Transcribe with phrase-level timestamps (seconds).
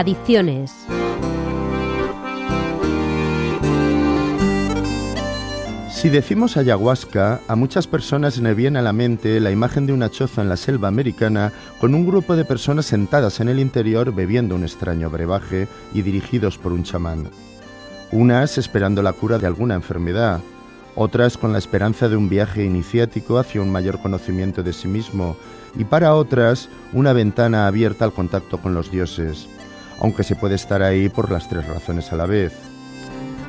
[0.00, 0.72] Adicciones.
[5.90, 10.08] Si decimos ayahuasca, a muchas personas le viene a la mente la imagen de una
[10.08, 14.54] choza en la selva americana con un grupo de personas sentadas en el interior bebiendo
[14.54, 17.28] un extraño brebaje y dirigidos por un chamán.
[18.10, 20.40] Unas esperando la cura de alguna enfermedad,
[20.94, 25.36] otras con la esperanza de un viaje iniciático hacia un mayor conocimiento de sí mismo
[25.76, 29.46] y para otras una ventana abierta al contacto con los dioses,
[30.00, 32.52] aunque se puede estar ahí por las tres razones a la vez.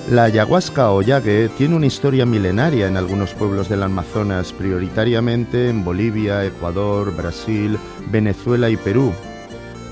[0.10, 5.84] La ayahuasca o yague tiene una historia milenaria en algunos pueblos del Amazonas, prioritariamente en
[5.84, 9.14] Bolivia, Ecuador, Brasil, Venezuela y Perú.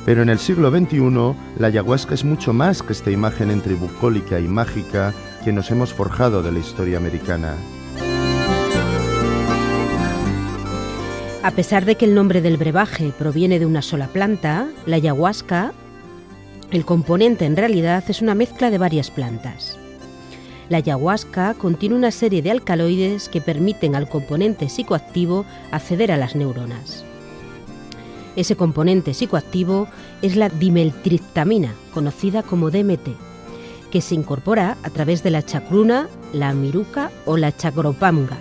[0.06, 4.40] Pero en el siglo XXI, la ayahuasca es mucho más que esta imagen entre bucólica
[4.40, 5.14] y mágica
[5.46, 7.54] que nos hemos forjado de la historia americana.
[11.42, 15.72] A pesar de que el nombre del brebaje proviene de una sola planta, la ayahuasca,
[16.72, 19.78] el componente en realidad es una mezcla de varias plantas.
[20.70, 26.36] La ayahuasca contiene una serie de alcaloides que permiten al componente psicoactivo acceder a las
[26.36, 27.04] neuronas.
[28.36, 29.88] Ese componente psicoactivo
[30.22, 33.10] es la dimeltriptamina, conocida como DMT,
[33.90, 38.38] que se incorpora a través de la chacruna, la miruca o la chacropamga,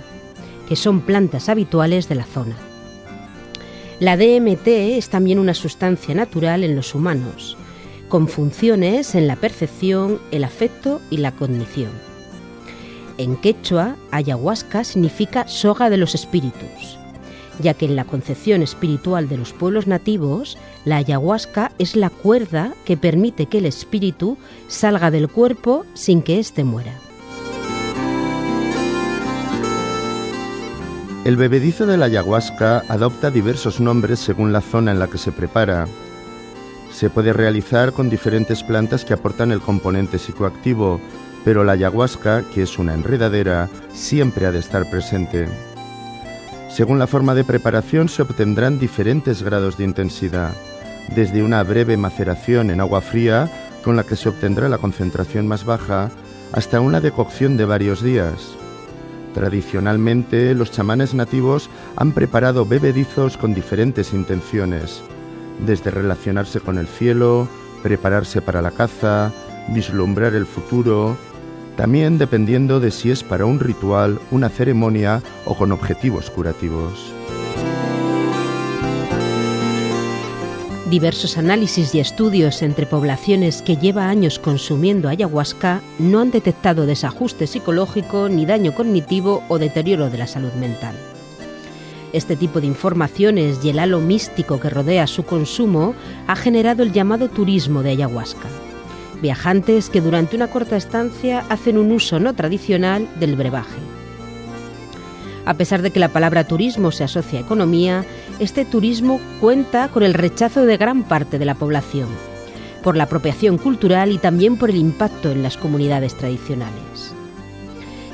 [0.69, 2.57] que son plantas habituales de la zona.
[4.01, 7.57] La DMT es también una sustancia natural en los humanos,
[8.09, 11.91] con funciones en la percepción, el afecto y la cognición.
[13.19, 16.99] En quechua, ayahuasca significa soga de los espíritus,
[17.61, 22.75] ya que en la concepción espiritual de los pueblos nativos, la ayahuasca es la cuerda
[22.85, 26.93] que permite que el espíritu salga del cuerpo sin que éste muera.
[31.25, 35.33] El bebedizo de la ayahuasca adopta diversos nombres según la zona en la que se
[35.33, 35.87] prepara.
[36.99, 41.01] Se puede realizar con diferentes plantas que aportan el componente psicoactivo,
[41.45, 45.47] pero la ayahuasca, que es una enredadera, siempre ha de estar presente.
[46.69, 50.51] Según la forma de preparación se obtendrán diferentes grados de intensidad,
[51.15, 53.49] desde una breve maceración en agua fría,
[53.85, 56.11] con la que se obtendrá la concentración más baja,
[56.51, 58.57] hasta una decocción de varios días.
[59.35, 65.01] Tradicionalmente, los chamanes nativos han preparado bebedizos con diferentes intenciones,
[65.61, 67.49] desde relacionarse con el cielo,
[67.83, 69.33] prepararse para la caza,
[69.69, 71.17] vislumbrar el futuro,
[71.77, 77.13] también dependiendo de si es para un ritual, una ceremonia o con objetivos curativos.
[80.91, 87.47] Diversos análisis y estudios entre poblaciones que lleva años consumiendo ayahuasca no han detectado desajuste
[87.47, 90.97] psicológico ni daño cognitivo o deterioro de la salud mental.
[92.13, 95.95] Este tipo de informaciones y el halo místico que rodea su consumo
[96.27, 98.49] ha generado el llamado turismo de ayahuasca
[99.21, 103.81] viajantes que durante una corta estancia hacen un uso no tradicional del brebaje.
[105.45, 108.05] A pesar de que la palabra turismo se asocia a economía,
[108.39, 112.09] este turismo cuenta con el rechazo de gran parte de la población,
[112.83, 117.15] por la apropiación cultural y también por el impacto en las comunidades tradicionales.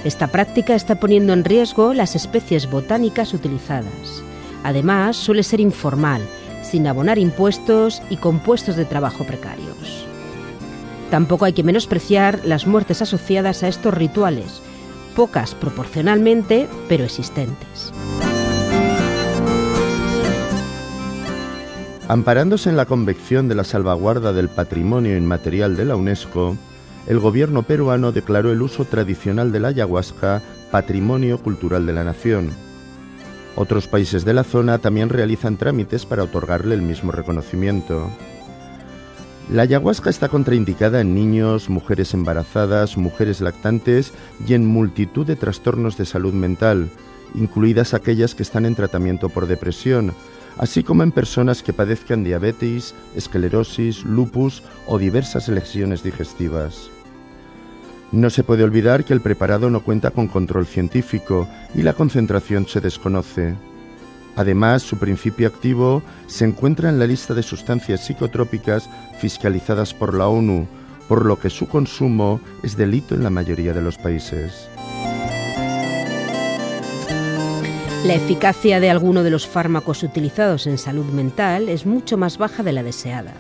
[0.05, 4.23] Esta práctica está poniendo en riesgo las especies botánicas utilizadas.
[4.63, 6.21] Además, suele ser informal,
[6.63, 10.07] sin abonar impuestos y con puestos de trabajo precarios.
[11.11, 14.61] Tampoco hay que menospreciar las muertes asociadas a estos rituales,
[15.17, 17.93] pocas proporcionalmente, pero existentes.
[22.09, 26.59] Amparándose en la convicción de la salvaguarda del patrimonio inmaterial de la UNESCO,
[27.07, 32.51] el gobierno peruano declaró el uso tradicional de la ayahuasca Patrimonio Cultural de la Nación.
[33.57, 38.11] Otros países de la zona también realizan trámites para otorgarle el mismo reconocimiento.
[39.51, 44.13] La ayahuasca está contraindicada en niños, mujeres embarazadas, mujeres lactantes
[44.49, 46.89] y en multitud de trastornos de salud mental,
[47.35, 50.15] incluidas aquellas que están en tratamiento por depresión,
[50.57, 56.91] así como en personas que padezcan diabetes, esclerosis, lupus o diversas lesiones digestivas.
[58.15, 62.69] No se puede olvidar que el preparado no cuenta con control científico y la concentración
[62.69, 63.57] se desconoce.
[64.37, 68.89] Además, su principio activo se encuentra en la lista de sustancias psicotrópicas
[69.19, 70.69] fiscalizadas por la ONU,
[71.09, 74.69] por lo que su consumo es delito en la mayoría de los países.
[78.07, 82.63] La eficacia de alguno de los fármacos utilizados en salud mental es mucho más baja
[82.63, 83.35] de la deseada.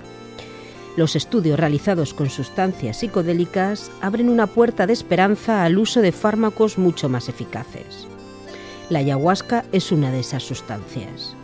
[0.96, 6.78] Los estudios realizados con sustancias psicodélicas abren una puerta de esperanza al uso de fármacos
[6.78, 8.06] mucho más eficaces.
[8.90, 11.34] La ayahuasca es una de esas sustancias.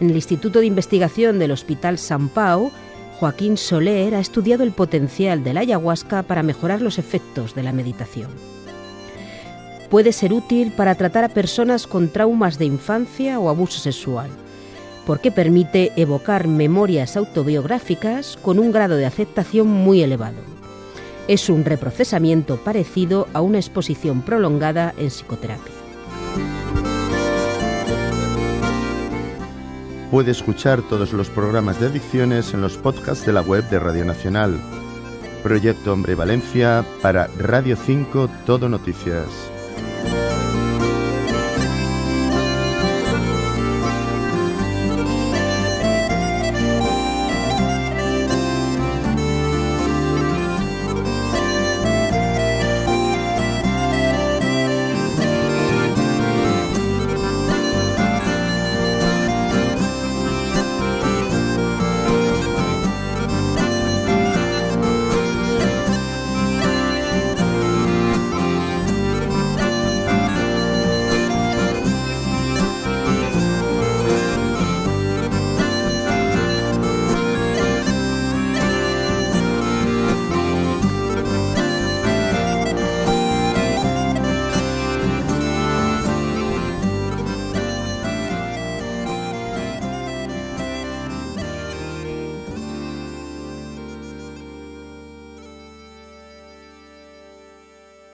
[0.00, 2.70] En el Instituto de Investigación del Hospital San Pau,
[3.18, 7.72] Joaquín Soler ha estudiado el potencial de la ayahuasca para mejorar los efectos de la
[7.72, 8.30] meditación.
[9.88, 14.28] Puede ser útil para tratar a personas con traumas de infancia o abuso sexual,
[15.08, 20.36] porque permite evocar memorias autobiográficas con un grado de aceptación muy elevado.
[21.28, 25.72] Es un reprocesamiento parecido a una exposición prolongada en psicoterapia.
[30.10, 34.04] Puede escuchar todos los programas de adicciones en los podcasts de la web de Radio
[34.04, 34.60] Nacional.
[35.42, 39.57] Proyecto Hombre Valencia para Radio 5 Todo Noticias.